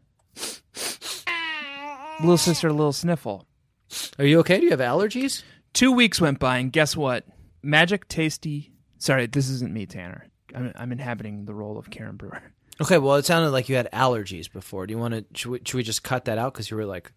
[2.19, 3.45] little sister, little sniffle.
[4.17, 4.59] Are you okay?
[4.59, 5.43] Do you have allergies?
[5.73, 7.25] Two weeks went by, and guess what?
[7.61, 8.71] Magic Tasty.
[8.97, 10.25] Sorry, this isn't me, Tanner.
[10.53, 12.41] I'm, I'm inhabiting the role of Karen Brewer.
[12.81, 14.87] Okay, well, it sounded like you had allergies before.
[14.87, 15.25] Do you want to?
[15.37, 17.11] Should we, should we just cut that out because you were like,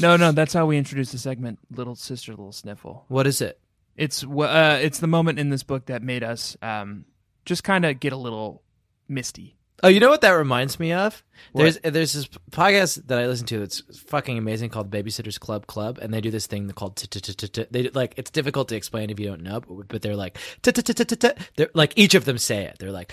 [0.00, 3.04] No, no, that's how we introduced the segment, Little Sister, Little Sniffle.
[3.08, 3.60] "What is it?"
[3.96, 7.04] It's wh- uh, it's the moment in this book that made us um,
[7.44, 8.62] just kind of get a little
[9.08, 9.56] misty.
[9.82, 11.22] Oh, you know what that reminds me of?
[11.52, 11.62] What?
[11.62, 13.62] There's there's this podcast that I listen to.
[13.62, 16.96] It's fucking amazing called Babysitters Club Club, and they do this thing called
[17.70, 21.92] they like it's difficult to explain if you don't know, but they're like they're like
[21.96, 22.76] each of them say it.
[22.78, 23.12] They're like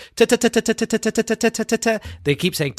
[2.24, 2.74] they keep saying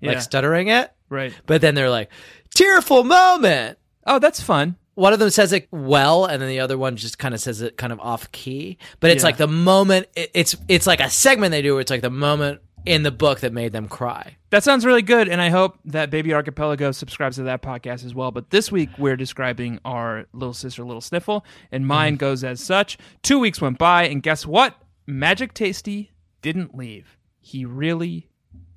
[0.00, 1.34] like stuttering it, right?
[1.46, 2.10] But then they're like
[2.54, 3.78] tearful moment.
[4.06, 7.18] Oh, that's fun one of them says it well and then the other one just
[7.18, 9.28] kind of says it kind of off key but it's yeah.
[9.28, 12.10] like the moment it, it's it's like a segment they do where it's like the
[12.10, 15.78] moment in the book that made them cry That sounds really good, and I hope
[15.86, 18.30] that Baby Archipelago subscribes to that podcast as well.
[18.30, 21.88] But this week we're describing our little sister, Little Sniffle, and mm-hmm.
[21.88, 22.98] mine goes as such.
[23.22, 24.76] Two weeks went by, and guess what?
[25.06, 27.16] Magic Tasty didn't leave.
[27.40, 28.28] He really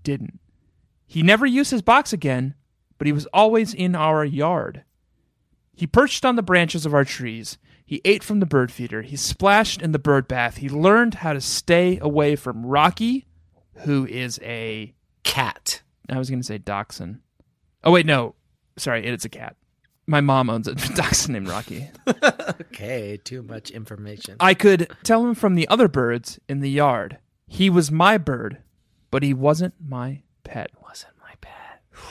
[0.03, 0.39] didn't.
[1.05, 2.55] He never used his box again,
[2.97, 4.83] but he was always in our yard.
[5.73, 7.57] He perched on the branches of our trees.
[7.85, 9.03] He ate from the bird feeder.
[9.03, 10.57] He splashed in the bird bath.
[10.57, 13.27] He learned how to stay away from Rocky,
[13.79, 17.19] who is a cat I was going to say dachshund.
[17.83, 18.35] Oh wait, no.
[18.77, 19.55] Sorry, it's a cat.
[20.05, 21.89] My mom owns a dachshund named Rocky.
[22.61, 27.17] okay too much information I could tell him from the other birds in the yard.
[27.47, 28.59] He was my bird,
[29.11, 30.71] but he wasn't my pet.
[30.81, 31.81] wasn't my pet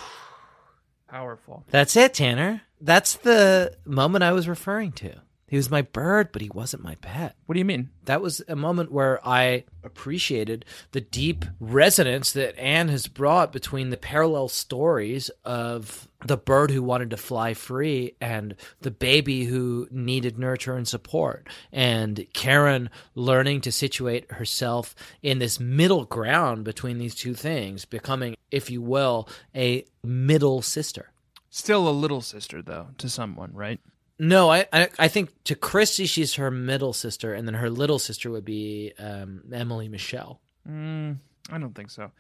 [1.09, 1.64] Powerful.
[1.70, 5.14] that's it tanner that's the moment i was referring to
[5.49, 7.91] he was my bird but he wasn't my pet What do you mean?
[8.05, 13.91] that was a moment where I appreciated the deep resonance that Anne has brought between
[13.91, 19.87] the parallel stories of the bird who wanted to fly free and the baby who
[19.91, 26.99] needed nurture and support, and Karen learning to situate herself in this middle ground between
[26.99, 31.11] these two things, becoming, if you will, a middle sister.
[31.51, 33.81] Still a little sister though to someone, right?
[34.18, 37.98] No, I, I I think to Kristy she's her middle sister, and then her little
[37.98, 40.40] sister would be um, Emily Michelle.
[40.68, 41.18] Mm,
[41.50, 42.11] I don't think so.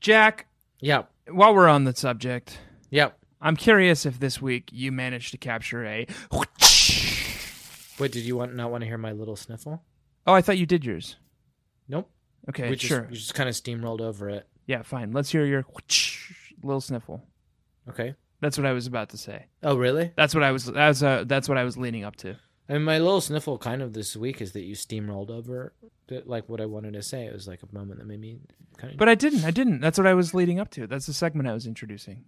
[0.00, 0.46] Jack,
[0.80, 2.58] Yeah, while we're on the subject,
[2.90, 3.18] Yep.
[3.40, 6.06] I'm curious if this week you managed to capture a.
[7.98, 9.82] Wait, did you want not want to hear my little sniffle?
[10.26, 11.16] Oh, I thought you did yours.
[11.88, 12.08] Nope.
[12.48, 13.06] Okay, we just, sure.
[13.10, 14.46] We just kind of steamrolled over it.
[14.66, 15.12] Yeah, fine.
[15.12, 15.64] Let's hear your
[16.62, 17.24] little sniffle.
[17.88, 18.14] Okay.
[18.42, 19.46] That's what I was about to say.
[19.62, 20.10] Oh, really?
[20.16, 20.66] That's what I was.
[20.66, 22.36] That's uh, that's what I was leading up to.
[22.68, 25.74] I mean, my little sniffle kind of this week is that you steamrolled over
[26.08, 27.24] the, like what I wanted to say.
[27.24, 28.40] It was like a moment that made me
[28.78, 28.98] kind of.
[28.98, 29.44] But I didn't.
[29.44, 29.80] I didn't.
[29.80, 30.88] That's what I was leading up to.
[30.88, 32.24] That's the segment I was introducing.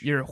[0.00, 0.26] You're Your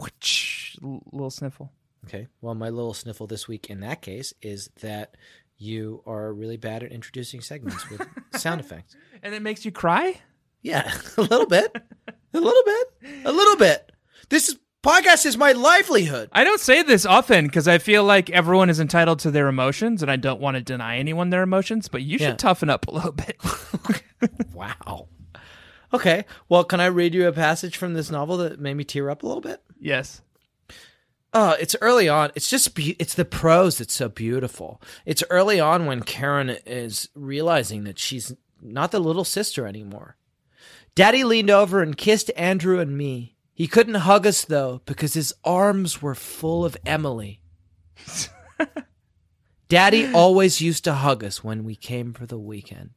[1.13, 1.71] little sniffle.
[2.07, 2.27] Okay.
[2.41, 5.19] Well, my little sniffle this week in that case is that
[5.59, 8.97] you are really bad at introducing segments with sound effects.
[9.23, 10.21] And it makes you cry?
[10.63, 11.77] Yeah, a little bit.
[12.33, 12.87] A little bit.
[13.27, 13.93] A little bit.
[14.29, 16.29] This is podcast is my livelihood.
[16.33, 20.03] I don't say this often because I feel like everyone is entitled to their emotions,
[20.03, 21.89] and I don't want to deny anyone their emotions.
[21.89, 22.35] But you should Yeah.
[22.37, 23.37] toughen up a little bit.
[24.53, 25.09] Wow.
[25.93, 26.25] Okay.
[26.49, 29.23] Well, can I read you a passage from this novel that made me tear up
[29.23, 29.63] a little bit?
[29.81, 30.23] yes.
[31.35, 32.31] Oh, it's early on.
[32.35, 34.81] It's just be- it's the prose that's so beautiful.
[35.05, 40.17] It's early on when Karen is realizing that she's not the little sister anymore.
[40.95, 43.36] Daddy leaned over and kissed Andrew and me.
[43.57, 47.41] He couldn't hug us though because his arms were full of Emily.
[49.69, 52.91] Daddy always used to hug us when we came for the weekend.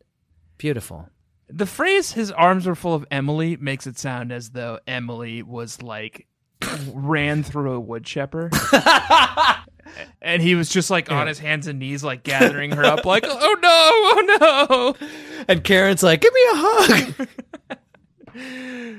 [0.58, 1.08] Beautiful.
[1.48, 5.82] The phrase "his arms were full of Emily" makes it sound as though Emily was
[5.82, 6.28] like
[6.94, 8.52] ran through a wood chipper.
[10.22, 13.24] and he was just like on his hands and knees, like gathering her up, like,
[13.26, 15.08] oh no, oh no.
[15.48, 17.28] And Karen's like, "Give me a hug."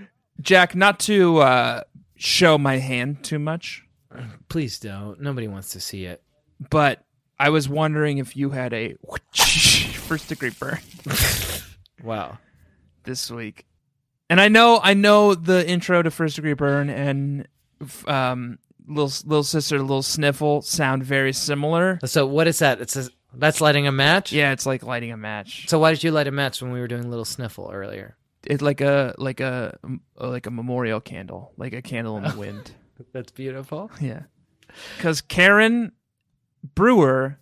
[0.41, 1.83] Jack, not to uh,
[2.17, 3.85] show my hand too much,
[4.49, 5.21] Please don't.
[5.21, 6.23] Nobody wants to see it.
[6.71, 7.05] but
[7.39, 8.97] I was wondering if you had a
[9.35, 10.81] first degree burn
[12.03, 12.39] Wow.
[13.05, 13.67] this week.
[14.29, 17.47] And I know, I know the intro to first degree burn and
[18.07, 21.99] um, little little sister, little sniffle sound very similar.
[22.05, 22.81] So what is that?
[22.81, 24.33] It says that's lighting a match.
[24.33, 25.69] Yeah, it's like lighting a match.
[25.69, 28.17] So why did you light a match when we were doing little sniffle earlier?
[28.47, 29.79] It's like a like a
[30.19, 32.73] uh, like a memorial candle, like a candle in the wind.
[33.13, 33.91] That's beautiful.
[34.01, 34.23] Yeah.
[34.97, 35.93] Because Karen
[36.75, 37.39] Brewer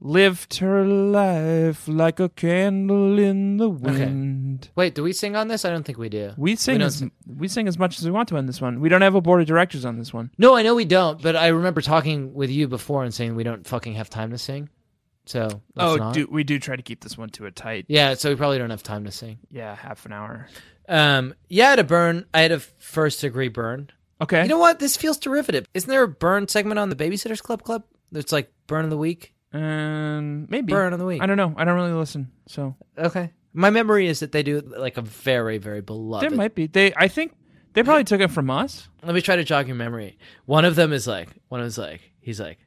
[0.00, 4.70] lived her life like a candle in the wind.
[4.74, 5.64] Wait, do we sing on this?
[5.64, 6.32] I don't think we do.
[6.36, 8.60] We sing don't as sing- we sing as much as we want to on this
[8.60, 8.80] one.
[8.80, 10.30] We don't have a board of directors on this one.
[10.38, 13.44] No, I know we don't, but I remember talking with you before and saying we
[13.44, 14.68] don't fucking have time to sing.
[15.24, 16.14] So oh, not.
[16.14, 17.86] do, we do try to keep this one to a tight.
[17.88, 18.14] yeah.
[18.14, 19.38] So we probably don't have time to sing.
[19.50, 20.48] Yeah, half an hour.
[20.88, 22.26] Um, yeah, I had a burn.
[22.34, 23.90] I had a first degree burn.
[24.20, 24.42] Okay.
[24.42, 24.78] You know what?
[24.78, 25.66] This feels derivative.
[25.74, 27.84] Isn't there a burn segment on the Babysitters Club Club?
[28.12, 29.32] It's like burn of the week.
[29.52, 31.20] Um, maybe Burn of the week.
[31.20, 31.54] I don't know.
[31.56, 33.32] I don't really listen, so Okay.
[33.52, 36.22] My memory is that they do like a very, very beloved.
[36.22, 36.68] there might be.
[36.68, 37.34] They, I think,
[37.74, 38.88] they probably took it from us.
[39.02, 40.18] Let me try to jog your memory.
[40.46, 42.58] One of them is like, one of them is like, he's like,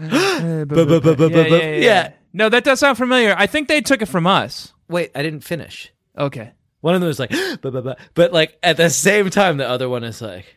[0.00, 1.76] Uh, Yeah.
[1.76, 2.12] yeah.
[2.32, 3.34] No, that does sound familiar.
[3.36, 4.72] I think they took it from us.
[4.88, 5.92] wait, I didn't finish.
[6.16, 6.52] Okay.
[6.80, 9.68] One of them is like, but, but, but, but like at the same time, the
[9.68, 10.56] other one is like,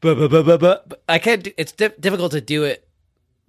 [0.00, 1.42] but, but, but, but, but, but I can't.
[1.42, 2.86] Do, it's di- difficult to do it,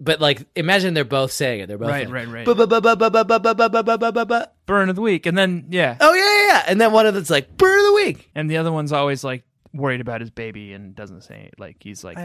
[0.00, 1.66] but like imagine they're both saying it.
[1.66, 2.46] They're both Right, like, right, right.
[2.46, 4.56] But, but, but, but, but, but, but, but, but, but, but, but, but.
[4.66, 6.62] Burn of the week, and then yeah, Oh yeah, yeah, yeah.
[6.68, 8.30] And then one of them's like, burn of the week.
[8.34, 9.42] and the other one's always like
[9.74, 11.60] worried about his baby and doesn't say it.
[11.60, 12.16] Like he's like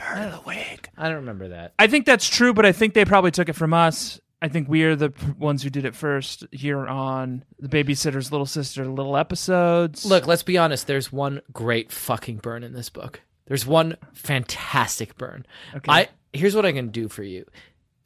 [0.00, 0.88] I don't, burn of the week.
[0.96, 1.74] I don't remember that.
[1.78, 4.20] I think that's true, but I think they probably took it from us.
[4.40, 8.30] I think we are the p- ones who did it first here on the Babysitter's
[8.30, 10.04] Little Sister little episodes.
[10.04, 10.86] Look, let's be honest.
[10.86, 13.20] There's one great fucking burn in this book.
[13.46, 15.44] There's one fantastic burn.
[15.74, 15.90] Okay.
[15.90, 17.46] I here's what I can do for you.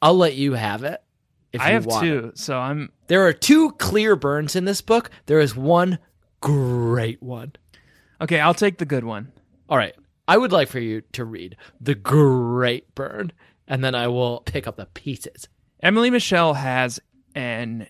[0.01, 1.01] I'll let you have it.
[1.51, 2.09] If I you have want it.
[2.09, 5.11] two, so I'm There are two clear burns in this book.
[5.27, 5.99] There is one
[6.41, 7.53] great one.
[8.19, 8.39] okay.
[8.39, 9.31] I'll take the good one.
[9.69, 9.93] All right.
[10.27, 13.31] I would like for you to read the great burn,
[13.67, 15.47] and then I will pick up the pieces.
[15.81, 16.99] Emily Michelle has
[17.35, 17.87] an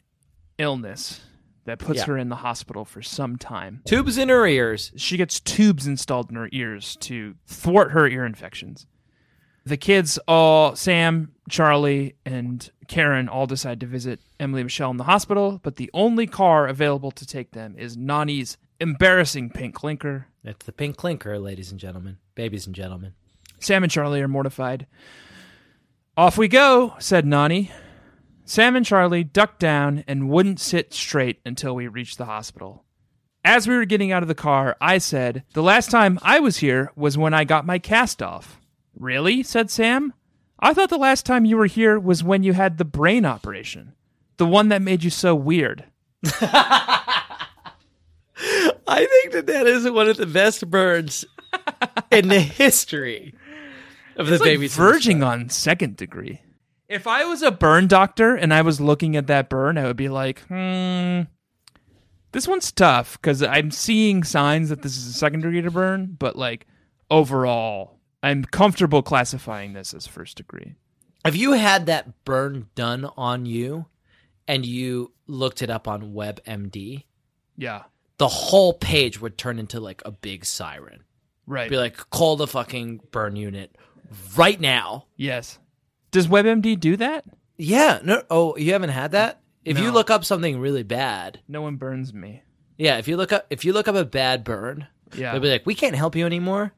[0.58, 1.22] illness
[1.66, 2.06] that puts Yeah.
[2.08, 3.82] her in the hospital for some time.
[3.86, 4.92] Tubes in her ears.
[4.96, 8.86] She gets tubes installed in her ears to thwart her ear infections.
[9.66, 15.06] The kids all, Sam, Charlie, and Karen, all decide to visit Emily Michelle in the
[15.06, 20.28] hospital, but the only car available to take them is Nannie's embarrassing pink clinker.
[20.44, 23.14] It's the pink clinker, ladies and gentlemen, babies and gentlemen.
[23.60, 24.88] Sam and Charlie are mortified.
[26.18, 27.72] Off we go, said Nannie.
[28.44, 32.84] Sam and Charlie ducked down and wouldn't sit straight until we reached the hospital.
[33.46, 36.58] As we were getting out of the car, I said, The last time I was
[36.58, 38.60] here was when I got my cast off.
[38.98, 39.44] Really?
[39.44, 40.14] said Sam.
[40.60, 43.94] I thought the last time you were here was when you had the brain operation.
[44.38, 45.86] The one that made you so weird.
[48.88, 51.26] I think that that is one of the best burns
[52.12, 53.34] in the history
[54.18, 54.68] of the It's like baby.
[54.68, 56.42] verging on second degree.
[56.90, 59.96] If I was a burn doctor and I was looking at that burn, I would
[59.98, 61.22] be like, hmm,
[62.34, 66.16] this one's tough because I'm seeing signs that this is a second degree to burn,
[66.20, 66.68] but like
[67.10, 70.76] overall, I'm comfortable classifying this as first degree.
[71.26, 73.86] Have you had that burn done on you,
[74.48, 77.06] and you looked it up on WebMD,
[77.58, 77.84] Yeah.
[78.24, 81.04] The whole page would turn into like a big siren.
[81.46, 81.70] Right.
[81.70, 83.76] Be like, call the fucking burn unit
[84.38, 85.08] right now.
[85.18, 85.60] yes.
[86.12, 87.26] Does WebMD do that?
[87.58, 88.00] Yeah.
[88.04, 88.24] No.
[88.30, 89.42] Oh, you haven't had that.
[89.66, 92.44] If you look up something really bad, No one burns me.
[92.78, 92.98] yeah.
[92.98, 95.32] If you look up, if you look up a bad burn, Yeah.
[95.32, 96.74] they'll be like, we can't help you anymore.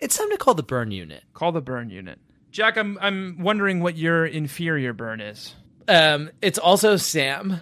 [0.00, 1.24] It's time to call the burn unit.
[1.32, 2.18] Call the burn unit.
[2.50, 5.54] Jack, I'm I'm wondering what your inferior burn is.
[5.88, 7.60] Um, it's also Sam.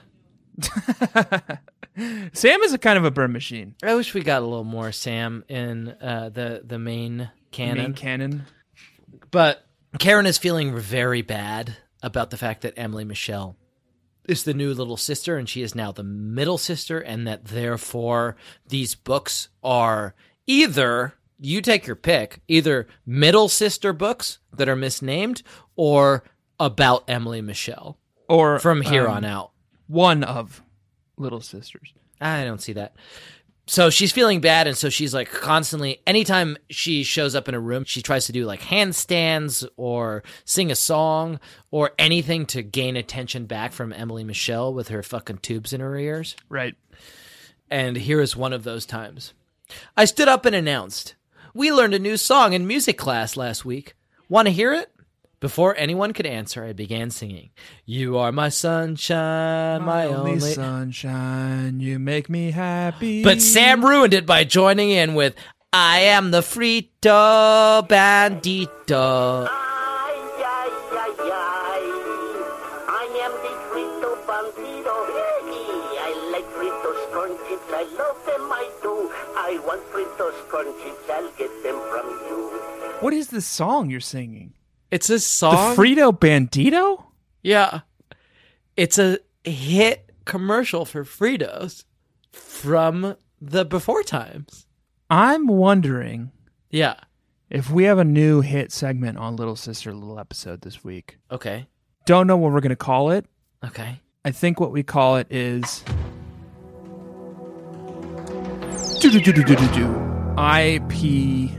[2.33, 3.75] Sam is a kind of a burn machine.
[3.83, 7.77] I wish we got a little more Sam in uh, the the main canon.
[7.79, 8.47] Main canon.
[9.31, 9.67] But
[9.99, 13.57] Karen is feeling very bad about the fact that Emily Michelle
[14.29, 18.37] is the new little sister and she is now the middle sister, and that therefore
[18.69, 20.15] these books are
[20.47, 25.43] either you take your pick, either middle sister books that are misnamed
[25.75, 26.23] or
[26.61, 29.51] about Emily Michelle Or from here um, on out.
[29.89, 30.63] One of
[31.17, 31.93] Little Sisters.
[32.21, 32.95] I don't see that.
[33.67, 36.01] So she's feeling bad, and so she's like constantly.
[36.07, 40.71] Anytime she shows up in a room, she tries to do like handstands or sing
[40.71, 41.39] a song
[41.71, 45.97] or anything to gain attention back from Emily Michelle with her fucking tubes in her
[45.97, 46.35] ears.
[46.49, 46.75] Right.
[47.71, 49.33] And here is one of those times.
[49.97, 51.15] I stood up and announced,
[51.55, 53.95] We learned a new song in music class last week.
[54.29, 54.93] Want to hear it?
[55.43, 57.51] Before anyone could answer, I began singing.
[57.85, 60.39] You are my sunshine, my, only.
[60.39, 63.25] sunshine, you make me happy.
[63.25, 65.35] But Sam ruined it by joining in with
[65.73, 69.49] I am the Frito Bandito.
[69.51, 70.15] I
[73.27, 74.95] am the Frito Bandito.
[75.99, 77.73] I like Fritos corn chips.
[77.73, 79.11] I love them, I do.
[79.35, 81.11] I want Fritos corn chips.
[81.11, 82.61] I'll get them from you.
[83.01, 84.55] What is this song you're singing?
[84.93, 85.75] It's a song.
[85.75, 87.03] The Frito Bandito?
[87.43, 87.81] Yeah.
[88.77, 91.85] It's a hit commercial for Fritos
[92.31, 94.67] from the before times.
[95.09, 96.31] I'm wondering
[96.71, 96.97] Yeah.
[97.49, 101.17] if we have a new hit segment on Little Sister Little Episode this week.
[101.31, 101.67] Okay.
[102.05, 103.25] Don't know what we're going to call it.
[103.65, 103.99] Okay.
[104.27, 105.83] I think what we call it is.
[109.01, 110.35] Do-do-do-do-do-do-do.
[110.37, 111.51] I pee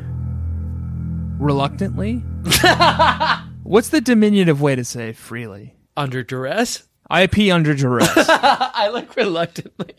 [1.40, 2.24] reluctantly.
[3.64, 5.76] What's the diminutive way to say freely?
[5.96, 6.88] Under duress?
[7.10, 8.12] I pee under duress.
[8.18, 9.94] I like reluctantly.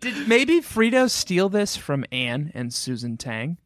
[0.00, 3.56] Did maybe Frito steal this from Ann and Susan Tang,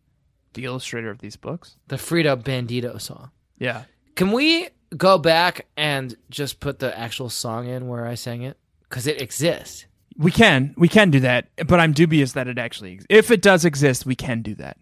[0.54, 1.76] the illustrator of these books?
[1.88, 3.30] the Frito Bandito song.
[3.58, 3.84] Yeah.
[4.16, 8.56] Can we go back and just put the actual song in where I sang it?
[8.88, 9.86] Because it exists.
[10.18, 10.74] We can.
[10.78, 14.06] We can do that, but I'm dubious that it actually ex- if it does exist,
[14.06, 14.78] we can do that.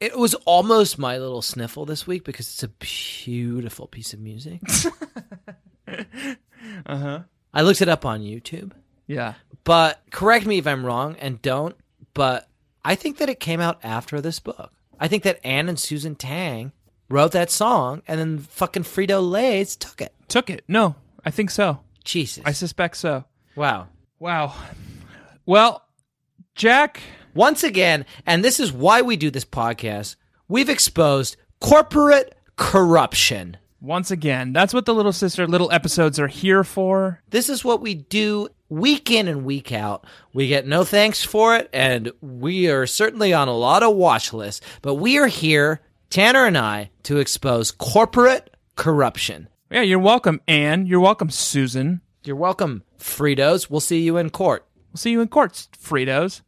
[0.00, 4.60] It was almost my little sniffle this week because it's a beautiful piece of music.
[6.86, 7.20] Uh-huh.
[7.52, 8.72] I looked it up on YouTube.
[9.06, 9.34] Yeah.
[9.64, 11.74] But correct me if I'm wrong and don't,
[12.14, 12.48] but
[12.84, 14.72] I think that it came out after this book.
[14.98, 16.72] I think that Ann and Susan Tang
[17.08, 20.14] wrote that song and then fucking Frito Lay's took it.
[20.28, 20.64] Took it.
[20.68, 20.94] No,
[21.24, 21.80] I think so.
[22.04, 22.42] Jesus.
[22.46, 23.24] I suspect so.
[23.56, 23.88] wow.
[24.18, 24.54] Wow.
[25.46, 25.82] Well,
[26.54, 27.00] Jack,
[27.34, 30.16] Once again, and this is why we do this podcast,
[30.48, 33.56] we've exposed corporate corruption.
[33.80, 37.22] once again, that's what the Little Sister Little episodes are here for.
[37.30, 40.04] This is what we do week in and week out.
[40.34, 44.32] We get no thanks for it, and we are certainly on a lot of watch
[44.32, 49.48] lists, but we are here, Tanner and I, to expose corporate corruption.
[49.70, 50.86] Yeah, you're welcome, Ann.
[50.86, 52.00] You're welcome, Susan.
[52.24, 53.70] You're welcome, Fritos.
[53.70, 54.66] We'll see you in court.
[54.92, 56.42] We'll see you in court, Fritos.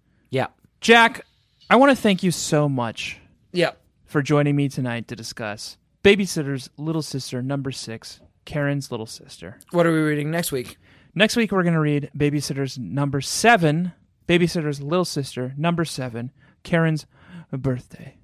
[0.83, 1.25] Jack,
[1.71, 3.19] I want to thank you so much
[3.53, 3.71] Yeah.
[4.05, 9.59] for joining me tonight to discuss Babysitter's Little Sister number six, Karen's Little Sister.
[9.71, 10.77] What are we reading next week?
[11.15, 13.93] Next week, we're going to read Babysitter's number seven,
[14.27, 16.33] Babysitter's Little Sister number seven,
[16.65, 17.07] Karen's
[17.53, 18.17] birthday.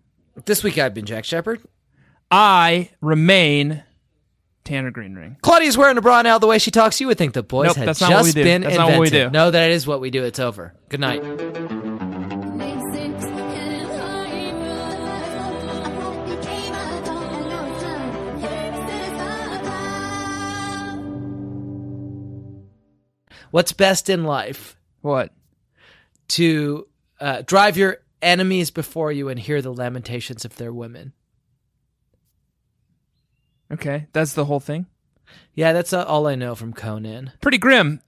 [0.45, 1.61] This week I've been Jack Shepherd.
[2.31, 3.85] I remain
[4.65, 5.37] Tanner Greenring.
[5.43, 6.39] Claudia's wearing a bra now.
[6.39, 8.33] The way she talks, you would think the boys Nope, had that's just what we
[8.33, 8.43] do.
[8.43, 8.93] been That's invented.
[8.93, 9.31] not what we do.
[9.31, 10.25] No, that is what we do.
[10.25, 10.75] It's over.
[10.89, 11.23] Good night.
[23.51, 24.77] What's best in life?
[25.01, 25.33] What?
[26.29, 26.87] To
[27.21, 31.13] uh, drive your enemies before you and hear the lamentations of their women.
[33.73, 34.87] Okay, that's the whole thing.
[35.55, 37.33] Yeah, that's uh, all I know from Conan.
[37.41, 38.01] Pretty grim.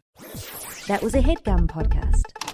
[0.86, 2.49] That was a headgum podcast.